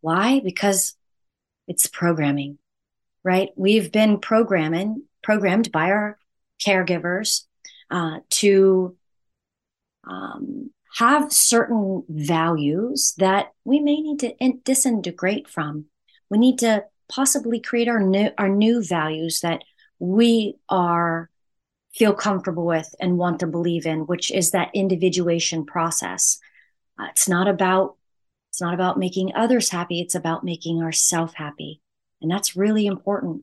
Why? 0.00 0.40
Because 0.40 0.94
it's 1.66 1.86
programming 1.86 2.58
right? 3.24 3.48
We've 3.56 3.90
been 3.90 4.18
programming 4.20 5.02
programmed 5.22 5.72
by 5.72 5.90
our 5.90 6.18
caregivers 6.60 7.44
uh, 7.90 8.20
to 8.30 8.96
um, 10.06 10.70
have 10.96 11.32
certain 11.32 12.04
values 12.08 13.14
that 13.18 13.52
we 13.64 13.80
may 13.80 14.00
need 14.00 14.20
to 14.20 14.36
in- 14.38 14.60
disintegrate 14.64 15.48
from. 15.48 15.86
We 16.30 16.38
need 16.38 16.58
to 16.60 16.84
possibly 17.08 17.60
create 17.60 17.88
our 17.88 18.00
new 18.00 18.30
our 18.38 18.48
new 18.48 18.82
values 18.82 19.40
that 19.40 19.62
we 19.98 20.56
are 20.68 21.30
feel 21.94 22.12
comfortable 22.12 22.66
with 22.66 22.92
and 23.00 23.18
want 23.18 23.40
to 23.40 23.46
believe 23.46 23.86
in, 23.86 24.00
which 24.00 24.30
is 24.30 24.50
that 24.50 24.70
individuation 24.74 25.64
process. 25.64 26.38
Uh, 26.98 27.06
it's 27.10 27.28
not 27.28 27.48
about 27.48 27.96
it's 28.50 28.60
not 28.60 28.74
about 28.74 28.98
making 28.98 29.32
others 29.34 29.70
happy. 29.70 30.00
It's 30.00 30.14
about 30.14 30.44
making 30.44 30.82
ourselves 30.82 31.34
happy, 31.34 31.80
and 32.22 32.30
that's 32.30 32.56
really 32.56 32.86
important. 32.86 33.42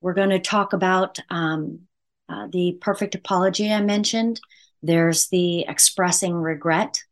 We're 0.00 0.14
going 0.14 0.30
to 0.30 0.38
talk 0.38 0.72
about 0.72 1.18
um, 1.28 1.87
uh, 2.28 2.46
the 2.50 2.78
perfect 2.80 3.14
apology 3.14 3.72
I 3.72 3.80
mentioned. 3.80 4.40
There's 4.82 5.28
the 5.28 5.62
expressing 5.62 6.34
regret 6.34 7.02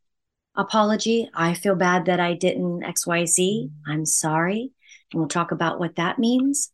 apology. 0.55 1.29
I 1.35 1.55
feel 1.55 1.75
bad 1.75 2.07
that 2.07 2.21
I 2.21 2.35
didn't 2.35 2.83
XYZ. 2.83 3.71
I'm 3.87 4.07
sorry. 4.07 4.73
And 5.13 5.21
we'll 5.21 5.29
talk 5.29 5.53
about 5.53 5.79
what 5.79 5.97
that 5.97 6.19
means. 6.19 6.73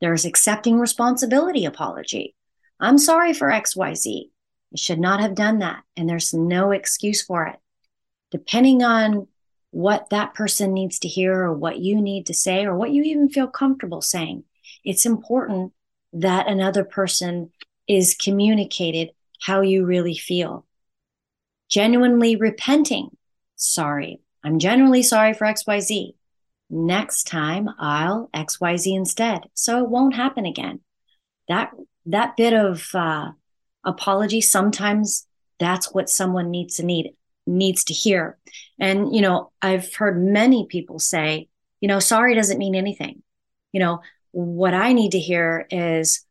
There's 0.00 0.24
accepting 0.24 0.78
responsibility 0.78 1.64
apology. 1.64 2.34
I'm 2.78 2.98
sorry 2.98 3.34
for 3.34 3.48
XYZ. 3.48 4.30
I 4.72 4.76
should 4.76 5.00
not 5.00 5.20
have 5.20 5.34
done 5.34 5.58
that. 5.58 5.82
And 5.96 6.08
there's 6.08 6.32
no 6.32 6.70
excuse 6.70 7.22
for 7.22 7.46
it. 7.46 7.56
Depending 8.30 8.82
on 8.82 9.26
what 9.72 10.10
that 10.10 10.34
person 10.34 10.72
needs 10.72 10.98
to 11.00 11.08
hear 11.08 11.42
or 11.42 11.52
what 11.52 11.78
you 11.78 12.00
need 12.00 12.26
to 12.26 12.34
say 12.34 12.64
or 12.64 12.74
what 12.74 12.90
you 12.90 13.02
even 13.02 13.28
feel 13.28 13.46
comfortable 13.46 14.00
saying, 14.00 14.44
it's 14.84 15.06
important 15.06 15.72
that 16.12 16.48
another 16.48 16.84
person 16.84 17.50
is 17.90 18.14
communicated 18.14 19.10
how 19.42 19.62
you 19.62 19.84
really 19.84 20.14
feel. 20.14 20.64
Genuinely 21.68 22.36
repenting. 22.36 23.16
Sorry. 23.56 24.20
I'm 24.44 24.60
genuinely 24.60 25.02
sorry 25.02 25.34
for 25.34 25.44
XYZ. 25.44 26.14
Next 26.70 27.26
time 27.26 27.68
I'll 27.80 28.30
XYZ 28.32 28.96
instead. 28.96 29.40
So 29.54 29.82
it 29.82 29.90
won't 29.90 30.14
happen 30.14 30.46
again. 30.46 30.80
That, 31.48 31.72
that 32.06 32.36
bit 32.36 32.52
of, 32.52 32.88
uh, 32.94 33.32
apology, 33.84 34.40
sometimes 34.40 35.26
that's 35.58 35.92
what 35.92 36.08
someone 36.08 36.48
needs 36.48 36.76
to 36.76 36.84
need, 36.84 37.14
needs 37.44 37.82
to 37.84 37.92
hear. 37.92 38.38
And, 38.78 39.12
you 39.12 39.20
know, 39.20 39.50
I've 39.60 39.92
heard 39.92 40.22
many 40.22 40.66
people 40.66 41.00
say, 41.00 41.48
you 41.80 41.88
know, 41.88 41.98
sorry 41.98 42.36
doesn't 42.36 42.58
mean 42.58 42.76
anything. 42.76 43.22
You 43.72 43.80
know, 43.80 44.02
what 44.30 44.74
I 44.74 44.92
need 44.92 45.12
to 45.12 45.18
hear 45.18 45.66
is, 45.72 46.24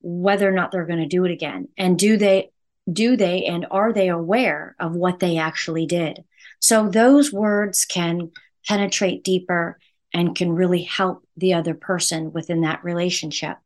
whether 0.00 0.48
or 0.48 0.52
not 0.52 0.70
they're 0.70 0.86
going 0.86 1.00
to 1.00 1.06
do 1.06 1.24
it 1.24 1.30
again. 1.30 1.68
And 1.76 1.98
do 1.98 2.16
they, 2.16 2.50
do 2.90 3.16
they, 3.16 3.44
and 3.44 3.66
are 3.70 3.92
they 3.92 4.08
aware 4.08 4.76
of 4.78 4.94
what 4.94 5.18
they 5.18 5.38
actually 5.38 5.86
did? 5.86 6.24
So 6.60 6.88
those 6.88 7.32
words 7.32 7.84
can 7.84 8.30
penetrate 8.66 9.24
deeper 9.24 9.78
and 10.12 10.34
can 10.34 10.52
really 10.52 10.82
help 10.82 11.26
the 11.36 11.54
other 11.54 11.74
person 11.74 12.32
within 12.32 12.62
that 12.62 12.84
relationship. 12.84 13.56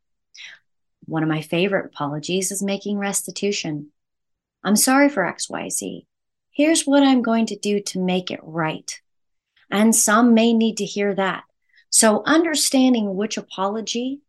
One 1.05 1.23
of 1.23 1.29
my 1.29 1.41
favorite 1.41 1.85
apologies 1.85 2.51
is 2.51 2.63
making 2.63 2.97
restitution. 2.97 3.91
I'm 4.63 4.75
sorry 4.75 5.09
for 5.09 5.23
XYZ. 5.23 6.05
Here's 6.51 6.83
what 6.83 7.03
I'm 7.03 7.21
going 7.21 7.47
to 7.47 7.57
do 7.57 7.81
to 7.81 7.99
make 7.99 8.31
it 8.31 8.39
right. 8.43 8.99
And 9.71 9.95
some 9.95 10.33
may 10.33 10.53
need 10.53 10.77
to 10.77 10.85
hear 10.85 11.13
that. 11.15 11.43
So 11.89 12.23
understanding 12.25 13.15
which 13.15 13.37
apology 13.37 14.21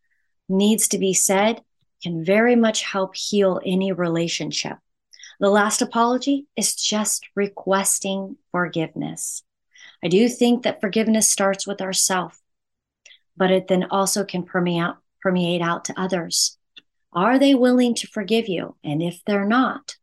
needs 0.49 0.89
to 0.89 0.99
be 0.99 1.15
said 1.15 1.63
can 2.05 2.25
very 2.25 2.55
much 2.55 2.83
help 2.83 3.17
heal 3.17 3.61
any 3.65 3.91
relationship. 3.91 4.77
The 5.41 5.51
last 5.51 5.83
apology 5.83 6.47
is 6.55 6.77
just 6.77 7.27
requesting 7.35 8.37
forgiveness. 8.53 9.43
I 10.05 10.09
do 10.09 10.29
think 10.29 10.63
that 10.63 10.81
forgiveness 10.81 11.29
starts 11.29 11.67
with 11.67 11.81
ourselves, 11.81 12.39
but 13.37 13.51
it 13.51 13.69
then 13.69 13.85
also 13.91 14.25
can 14.25 14.45
permeate, 14.45 14.95
permeate 15.23 15.63
out 15.63 15.87
to 15.87 16.01
others. 16.01 16.59
Are 17.13 17.39
they 17.39 17.55
willing 17.55 17.95
to 17.97 18.07
forgive 18.07 18.49
you? 18.49 18.77
And 18.85 19.03
if 19.03 19.23
they're 19.25 19.47
not, 19.47 19.97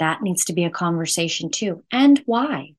that 0.00 0.22
needs 0.22 0.44
to 0.46 0.52
be 0.52 0.64
a 0.64 0.70
conversation 0.70 1.50
too. 1.50 1.84
And 1.92 2.20
why? 2.26 2.74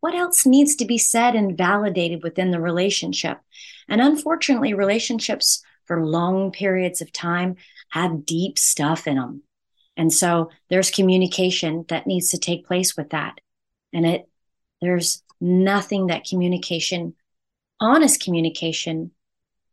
What 0.00 0.14
else 0.14 0.46
needs 0.46 0.76
to 0.76 0.84
be 0.84 0.96
said 0.96 1.34
and 1.34 1.58
validated 1.58 2.22
within 2.22 2.52
the 2.52 2.60
relationship? 2.60 3.40
And 3.88 4.00
unfortunately, 4.00 4.74
relationships 4.74 5.62
for 5.88 6.06
long 6.06 6.52
periods 6.52 7.00
of 7.00 7.12
time 7.12 7.56
have 7.88 8.24
deep 8.24 8.58
stuff 8.58 9.08
in 9.08 9.16
them. 9.16 9.42
And 9.96 10.12
so 10.12 10.50
there's 10.70 10.92
communication 10.92 11.84
that 11.88 12.06
needs 12.06 12.30
to 12.30 12.38
take 12.38 12.66
place 12.66 12.96
with 12.96 13.10
that. 13.10 13.40
And 13.92 14.06
it, 14.06 14.28
there's 14.80 15.22
nothing 15.40 16.06
that 16.06 16.24
communication, 16.24 17.14
honest 17.80 18.22
communication 18.22 19.10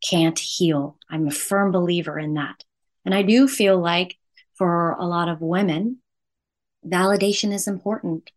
can't 0.03 0.39
heal. 0.39 0.97
I'm 1.09 1.27
a 1.27 1.31
firm 1.31 1.71
believer 1.71 2.17
in 2.17 2.33
that. 2.35 2.63
And 3.05 3.13
I 3.13 3.21
do 3.21 3.47
feel 3.47 3.77
like 3.77 4.17
for 4.55 4.93
a 4.93 5.05
lot 5.05 5.29
of 5.29 5.41
women, 5.41 5.97
validation 6.87 7.53
is 7.53 7.67
important. 7.67 8.31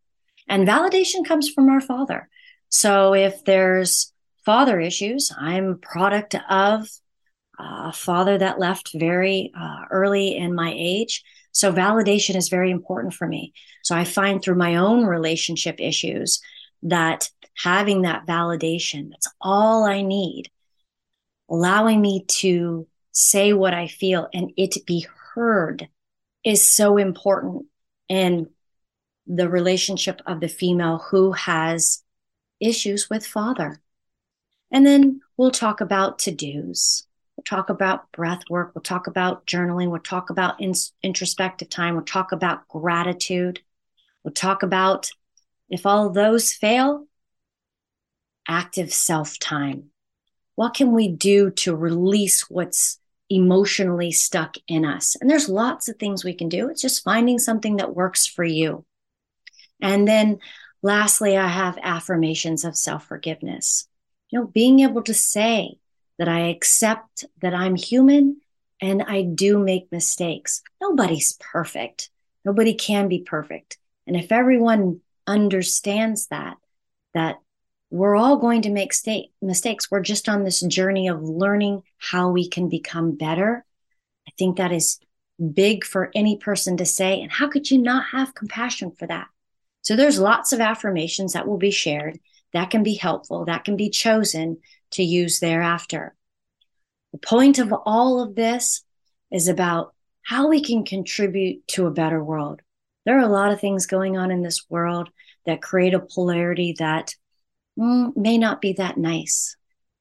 And 0.48 0.68
validation 0.68 1.24
comes 1.24 1.48
from 1.48 1.68
our 1.68 1.80
father. 1.80 2.28
So 2.68 3.14
if 3.14 3.44
there's 3.44 4.12
father 4.44 4.80
issues, 4.80 5.32
I'm 5.38 5.78
product 5.78 6.34
of 6.50 6.88
a 7.58 7.92
father 7.92 8.38
that 8.38 8.58
left 8.58 8.90
very 8.94 9.52
uh, 9.58 9.84
early 9.90 10.36
in 10.36 10.54
my 10.54 10.72
age. 10.76 11.24
So 11.52 11.72
validation 11.72 12.36
is 12.36 12.48
very 12.48 12.70
important 12.70 13.14
for 13.14 13.26
me. 13.26 13.52
So 13.82 13.96
I 13.96 14.04
find 14.04 14.40
through 14.40 14.56
my 14.56 14.76
own 14.76 15.04
relationship 15.04 15.76
issues 15.78 16.40
that 16.82 17.30
having 17.56 18.02
that 18.02 18.26
validation, 18.26 19.10
that's 19.10 19.28
all 19.40 19.84
I 19.84 20.02
need, 20.02 20.50
allowing 21.50 22.00
me 22.00 22.24
to 22.28 22.86
say 23.10 23.52
what 23.52 23.74
I 23.74 23.88
feel 23.88 24.28
and 24.32 24.52
it 24.56 24.86
be 24.86 25.06
heard 25.34 25.88
is 26.44 26.62
so 26.62 26.96
important 26.96 27.66
in 28.08 28.48
the 29.26 29.48
relationship 29.48 30.22
of 30.26 30.40
the 30.40 30.48
female 30.48 30.98
who 31.10 31.32
has 31.32 32.02
issues 32.60 33.10
with 33.10 33.26
father. 33.26 33.80
And 34.70 34.86
then 34.86 35.20
we'll 35.36 35.50
talk 35.50 35.80
about 35.80 36.18
to 36.20 36.30
dos. 36.30 37.07
Talk 37.48 37.70
about 37.70 38.12
breath 38.12 38.42
work. 38.50 38.72
We'll 38.74 38.82
talk 38.82 39.06
about 39.06 39.46
journaling. 39.46 39.90
We'll 39.90 40.00
talk 40.00 40.28
about 40.28 40.60
in- 40.60 40.74
introspective 41.02 41.70
time. 41.70 41.94
We'll 41.94 42.04
talk 42.04 42.32
about 42.32 42.68
gratitude. 42.68 43.60
We'll 44.22 44.34
talk 44.34 44.62
about 44.62 45.08
if 45.70 45.86
all 45.86 46.10
those 46.10 46.52
fail, 46.52 47.06
active 48.46 48.92
self 48.92 49.38
time. 49.38 49.84
What 50.56 50.74
can 50.74 50.92
we 50.92 51.08
do 51.08 51.48
to 51.52 51.74
release 51.74 52.50
what's 52.50 53.00
emotionally 53.30 54.12
stuck 54.12 54.56
in 54.66 54.84
us? 54.84 55.16
And 55.18 55.30
there's 55.30 55.48
lots 55.48 55.88
of 55.88 55.96
things 55.96 56.24
we 56.24 56.34
can 56.34 56.50
do. 56.50 56.68
It's 56.68 56.82
just 56.82 57.02
finding 57.02 57.38
something 57.38 57.76
that 57.76 57.96
works 57.96 58.26
for 58.26 58.44
you. 58.44 58.84
And 59.80 60.06
then 60.06 60.40
lastly, 60.82 61.38
I 61.38 61.48
have 61.48 61.78
affirmations 61.82 62.66
of 62.66 62.76
self 62.76 63.06
forgiveness. 63.06 63.88
You 64.28 64.40
know, 64.40 64.46
being 64.48 64.80
able 64.80 65.02
to 65.04 65.14
say 65.14 65.78
that 66.18 66.28
I 66.28 66.48
accept 66.48 67.24
that 67.40 67.54
I'm 67.54 67.76
human 67.76 68.40
and 68.80 69.02
I 69.02 69.22
do 69.22 69.58
make 69.58 69.90
mistakes. 69.90 70.62
Nobody's 70.80 71.38
perfect. 71.40 72.10
Nobody 72.44 72.74
can 72.74 73.08
be 73.08 73.20
perfect. 73.20 73.78
And 74.06 74.16
if 74.16 74.32
everyone 74.32 75.00
understands 75.26 76.26
that, 76.28 76.56
that 77.14 77.38
we're 77.90 78.16
all 78.16 78.36
going 78.36 78.62
to 78.62 78.70
make 78.70 78.92
state 78.92 79.30
mistakes. 79.40 79.90
We're 79.90 80.00
just 80.00 80.28
on 80.28 80.44
this 80.44 80.60
journey 80.60 81.08
of 81.08 81.22
learning 81.22 81.82
how 81.98 82.30
we 82.30 82.48
can 82.48 82.68
become 82.68 83.16
better. 83.16 83.64
I 84.26 84.30
think 84.38 84.56
that 84.56 84.72
is 84.72 84.98
big 85.52 85.84
for 85.84 86.10
any 86.14 86.36
person 86.36 86.76
to 86.78 86.84
say. 86.84 87.20
And 87.22 87.32
how 87.32 87.48
could 87.48 87.70
you 87.70 87.78
not 87.78 88.06
have 88.12 88.34
compassion 88.34 88.92
for 88.92 89.06
that? 89.06 89.28
So 89.82 89.96
there's 89.96 90.18
lots 90.18 90.52
of 90.52 90.60
affirmations 90.60 91.32
that 91.32 91.46
will 91.46 91.56
be 91.56 91.70
shared 91.70 92.18
that 92.52 92.70
can 92.70 92.82
be 92.82 92.94
helpful, 92.94 93.44
that 93.44 93.64
can 93.64 93.76
be 93.76 93.90
chosen 93.90 94.58
to 94.92 95.02
use 95.02 95.40
thereafter. 95.40 96.14
The 97.12 97.18
point 97.18 97.58
of 97.58 97.72
all 97.72 98.22
of 98.22 98.34
this 98.34 98.82
is 99.30 99.48
about 99.48 99.94
how 100.22 100.48
we 100.48 100.62
can 100.62 100.84
contribute 100.84 101.66
to 101.68 101.86
a 101.86 101.90
better 101.90 102.22
world. 102.22 102.60
There 103.06 103.16
are 103.16 103.24
a 103.24 103.28
lot 103.28 103.52
of 103.52 103.60
things 103.60 103.86
going 103.86 104.18
on 104.18 104.30
in 104.30 104.42
this 104.42 104.68
world 104.68 105.08
that 105.46 105.62
create 105.62 105.94
a 105.94 106.00
polarity 106.00 106.74
that 106.78 107.14
mm, 107.78 108.14
may 108.16 108.36
not 108.36 108.60
be 108.60 108.74
that 108.74 108.98
nice, 108.98 109.56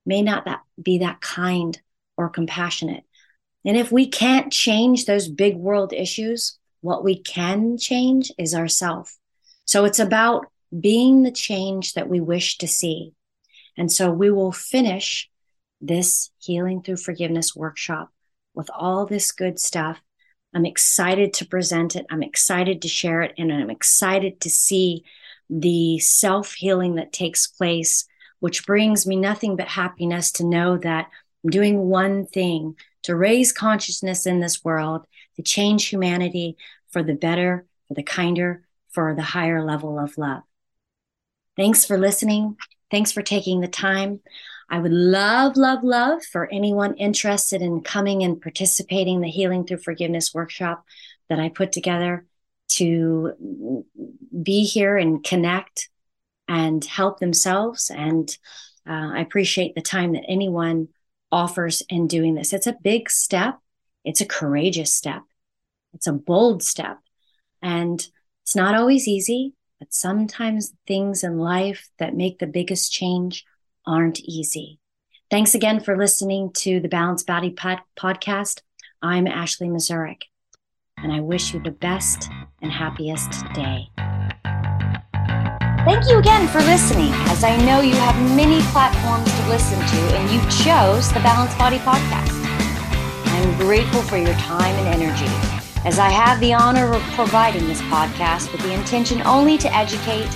may 0.05 0.21
not 0.21 0.45
that 0.45 0.61
be 0.81 0.97
that 0.99 1.21
kind 1.21 1.79
or 2.17 2.29
compassionate. 2.29 3.03
And 3.65 3.77
if 3.77 3.91
we 3.91 4.07
can't 4.07 4.51
change 4.51 5.05
those 5.05 5.27
big 5.27 5.55
world 5.55 5.93
issues, 5.93 6.57
what 6.81 7.03
we 7.03 7.21
can 7.21 7.77
change 7.77 8.31
is 8.37 8.53
ourself. 8.53 9.17
So 9.65 9.85
it's 9.85 9.99
about 9.99 10.47
being 10.77 11.23
the 11.23 11.31
change 11.31 11.93
that 11.93 12.09
we 12.09 12.19
wish 12.19 12.57
to 12.59 12.67
see. 12.67 13.13
And 13.77 13.91
so 13.91 14.11
we 14.11 14.31
will 14.31 14.51
finish 14.51 15.29
this 15.79 16.31
healing 16.39 16.81
through 16.81 16.97
forgiveness 16.97 17.55
workshop 17.55 18.09
with 18.53 18.69
all 18.75 19.05
this 19.05 19.31
good 19.31 19.59
stuff. 19.59 20.01
I'm 20.53 20.65
excited 20.65 21.33
to 21.35 21.45
present 21.45 21.95
it. 21.95 22.05
I'm 22.09 22.23
excited 22.23 22.81
to 22.81 22.87
share 22.87 23.21
it. 23.21 23.33
And 23.37 23.53
I'm 23.53 23.69
excited 23.69 24.41
to 24.41 24.49
see 24.49 25.03
the 25.49 25.99
self 25.99 26.53
healing 26.53 26.95
that 26.95 27.13
takes 27.13 27.47
place, 27.47 28.05
which 28.39 28.65
brings 28.65 29.05
me 29.05 29.15
nothing 29.15 29.55
but 29.55 29.67
happiness 29.67 30.31
to 30.33 30.45
know 30.45 30.77
that 30.77 31.09
I'm 31.43 31.51
doing 31.51 31.77
one 31.77 32.25
thing 32.25 32.75
to 33.03 33.15
raise 33.15 33.53
consciousness 33.53 34.25
in 34.25 34.39
this 34.39 34.63
world, 34.65 35.05
to 35.35 35.43
change 35.43 35.85
humanity 35.85 36.57
for 36.89 37.03
the 37.03 37.13
better, 37.13 37.65
for 37.87 37.93
the 37.93 38.03
kinder, 38.03 38.63
for 38.89 39.13
the 39.15 39.21
higher 39.21 39.63
level 39.63 39.99
of 39.99 40.17
love. 40.17 40.41
Thanks 41.55 41.85
for 41.85 41.97
listening. 41.97 42.57
Thanks 42.89 43.11
for 43.11 43.21
taking 43.21 43.61
the 43.61 43.67
time. 43.67 44.21
I 44.69 44.79
would 44.79 44.91
love, 44.91 45.55
love, 45.55 45.83
love 45.83 46.23
for 46.23 46.51
anyone 46.51 46.95
interested 46.95 47.61
in 47.61 47.81
coming 47.81 48.23
and 48.23 48.41
participating 48.41 49.15
in 49.15 49.21
the 49.21 49.29
Healing 49.29 49.65
Through 49.65 49.79
Forgiveness 49.79 50.33
workshop 50.33 50.85
that 51.29 51.39
I 51.39 51.49
put 51.49 51.71
together 51.71 52.25
to 52.69 53.83
be 54.41 54.65
here 54.65 54.97
and 54.97 55.23
connect 55.23 55.89
and 56.47 56.83
help 56.83 57.19
themselves. 57.19 57.89
And 57.89 58.29
uh, 58.87 59.11
I 59.13 59.19
appreciate 59.21 59.75
the 59.75 59.81
time 59.81 60.13
that 60.13 60.25
anyone 60.27 60.89
offers 61.31 61.83
in 61.89 62.07
doing 62.07 62.35
this. 62.35 62.53
It's 62.53 62.67
a 62.67 62.77
big 62.81 63.09
step, 63.09 63.59
it's 64.03 64.21
a 64.21 64.25
courageous 64.25 64.93
step, 64.93 65.23
it's 65.93 66.07
a 66.07 66.13
bold 66.13 66.63
step. 66.63 66.99
And 67.61 68.05
it's 68.43 68.55
not 68.55 68.75
always 68.75 69.07
easy, 69.07 69.53
but 69.79 69.93
sometimes 69.93 70.73
things 70.85 71.23
in 71.23 71.37
life 71.37 71.89
that 71.99 72.15
make 72.15 72.39
the 72.39 72.47
biggest 72.47 72.91
change 72.91 73.45
aren't 73.85 74.19
easy. 74.21 74.79
Thanks 75.29 75.55
again 75.55 75.79
for 75.79 75.97
listening 75.97 76.51
to 76.53 76.79
the 76.79 76.87
Balanced 76.87 77.27
Body 77.27 77.51
pod- 77.51 77.81
podcast. 77.97 78.61
I'm 79.01 79.27
Ashley 79.27 79.67
Mazurek 79.67 80.23
and 80.97 81.11
I 81.11 81.19
wish 81.19 81.53
you 81.53 81.59
the 81.59 81.71
best 81.71 82.29
and 82.61 82.71
happiest 82.71 83.31
day. 83.53 83.89
Thank 85.85 86.09
you 86.09 86.17
again 86.17 86.47
for 86.49 86.59
listening, 86.59 87.11
as 87.29 87.43
I 87.43 87.55
know 87.65 87.79
you 87.79 87.93
have 87.95 88.35
many 88.35 88.61
platforms 88.73 89.31
to 89.31 89.47
listen 89.47 89.79
to, 89.79 90.17
and 90.17 90.29
you 90.31 90.41
chose 90.65 91.07
the 91.13 91.21
Balanced 91.21 91.57
Body 91.57 91.77
Podcast. 91.77 92.33
I'm 93.25 93.57
grateful 93.57 94.01
for 94.01 94.17
your 94.17 94.33
time 94.33 94.75
and 94.75 95.01
energy, 95.01 95.27
as 95.85 95.99
I 95.99 96.09
have 96.09 96.39
the 96.39 96.53
honor 96.53 96.93
of 96.93 97.01
providing 97.13 97.67
this 97.67 97.81
podcast 97.83 98.51
with 98.51 98.61
the 98.61 98.73
intention 98.73 99.21
only 99.21 99.57
to 99.59 99.75
educate, 99.75 100.29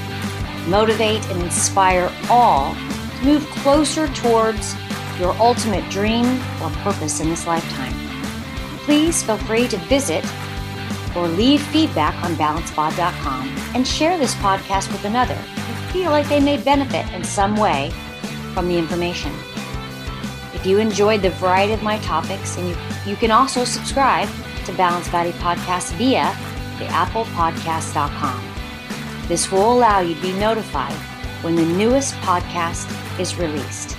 motivate, 0.68 1.26
and 1.30 1.42
inspire 1.42 2.12
all 2.30 2.74
to 2.74 3.26
move 3.26 3.46
closer 3.52 4.08
towards 4.10 4.76
your 5.20 5.34
ultimate 5.40 5.90
dream 5.90 6.26
or 6.62 6.70
purpose 6.84 7.20
in 7.20 7.30
this 7.30 7.46
lifetime 7.46 8.12
please 8.92 9.22
feel 9.24 9.38
free 9.38 9.68
to 9.68 9.78
visit 9.88 10.26
or 11.16 11.28
leave 11.28 11.62
feedback 11.62 12.16
on 12.24 12.34
balancebod.com 12.36 13.48
and 13.76 13.88
share 13.88 14.18
this 14.18 14.36
podcast 14.36 14.92
with 14.92 15.06
another 15.06 15.36
who 15.36 15.94
feel 15.94 16.12
like 16.12 16.28
they 16.28 16.40
may 16.40 16.58
benefit 16.58 17.10
in 17.14 17.24
some 17.24 17.56
way 17.56 17.92
from 18.54 18.68
the 18.68 18.78
information. 18.78 19.32
If 20.54 20.66
you 20.66 20.80
enjoyed 20.80 21.22
the 21.22 21.30
variety 21.30 21.74
of 21.74 21.84
my 21.84 22.00
topics, 22.00 22.58
and 22.58 22.70
you, 22.70 22.76
you 23.06 23.16
can 23.16 23.32
also 23.32 23.64
subscribe 23.64 24.28
to 24.66 24.74
Balanced 24.74 25.12
Body 25.12 25.32
Podcast 25.34 25.94
via 25.94 26.36
the 26.80 26.86
applepodcast.com. 26.86 28.44
This 29.28 29.52
will 29.52 29.74
allow 29.74 30.00
you 30.00 30.16
to 30.16 30.22
be 30.22 30.34
notified 30.34 30.96
when 31.44 31.56
the 31.56 31.66
newest 31.66 32.14
podcast 32.16 32.90
is 33.20 33.36
released. 33.36 33.98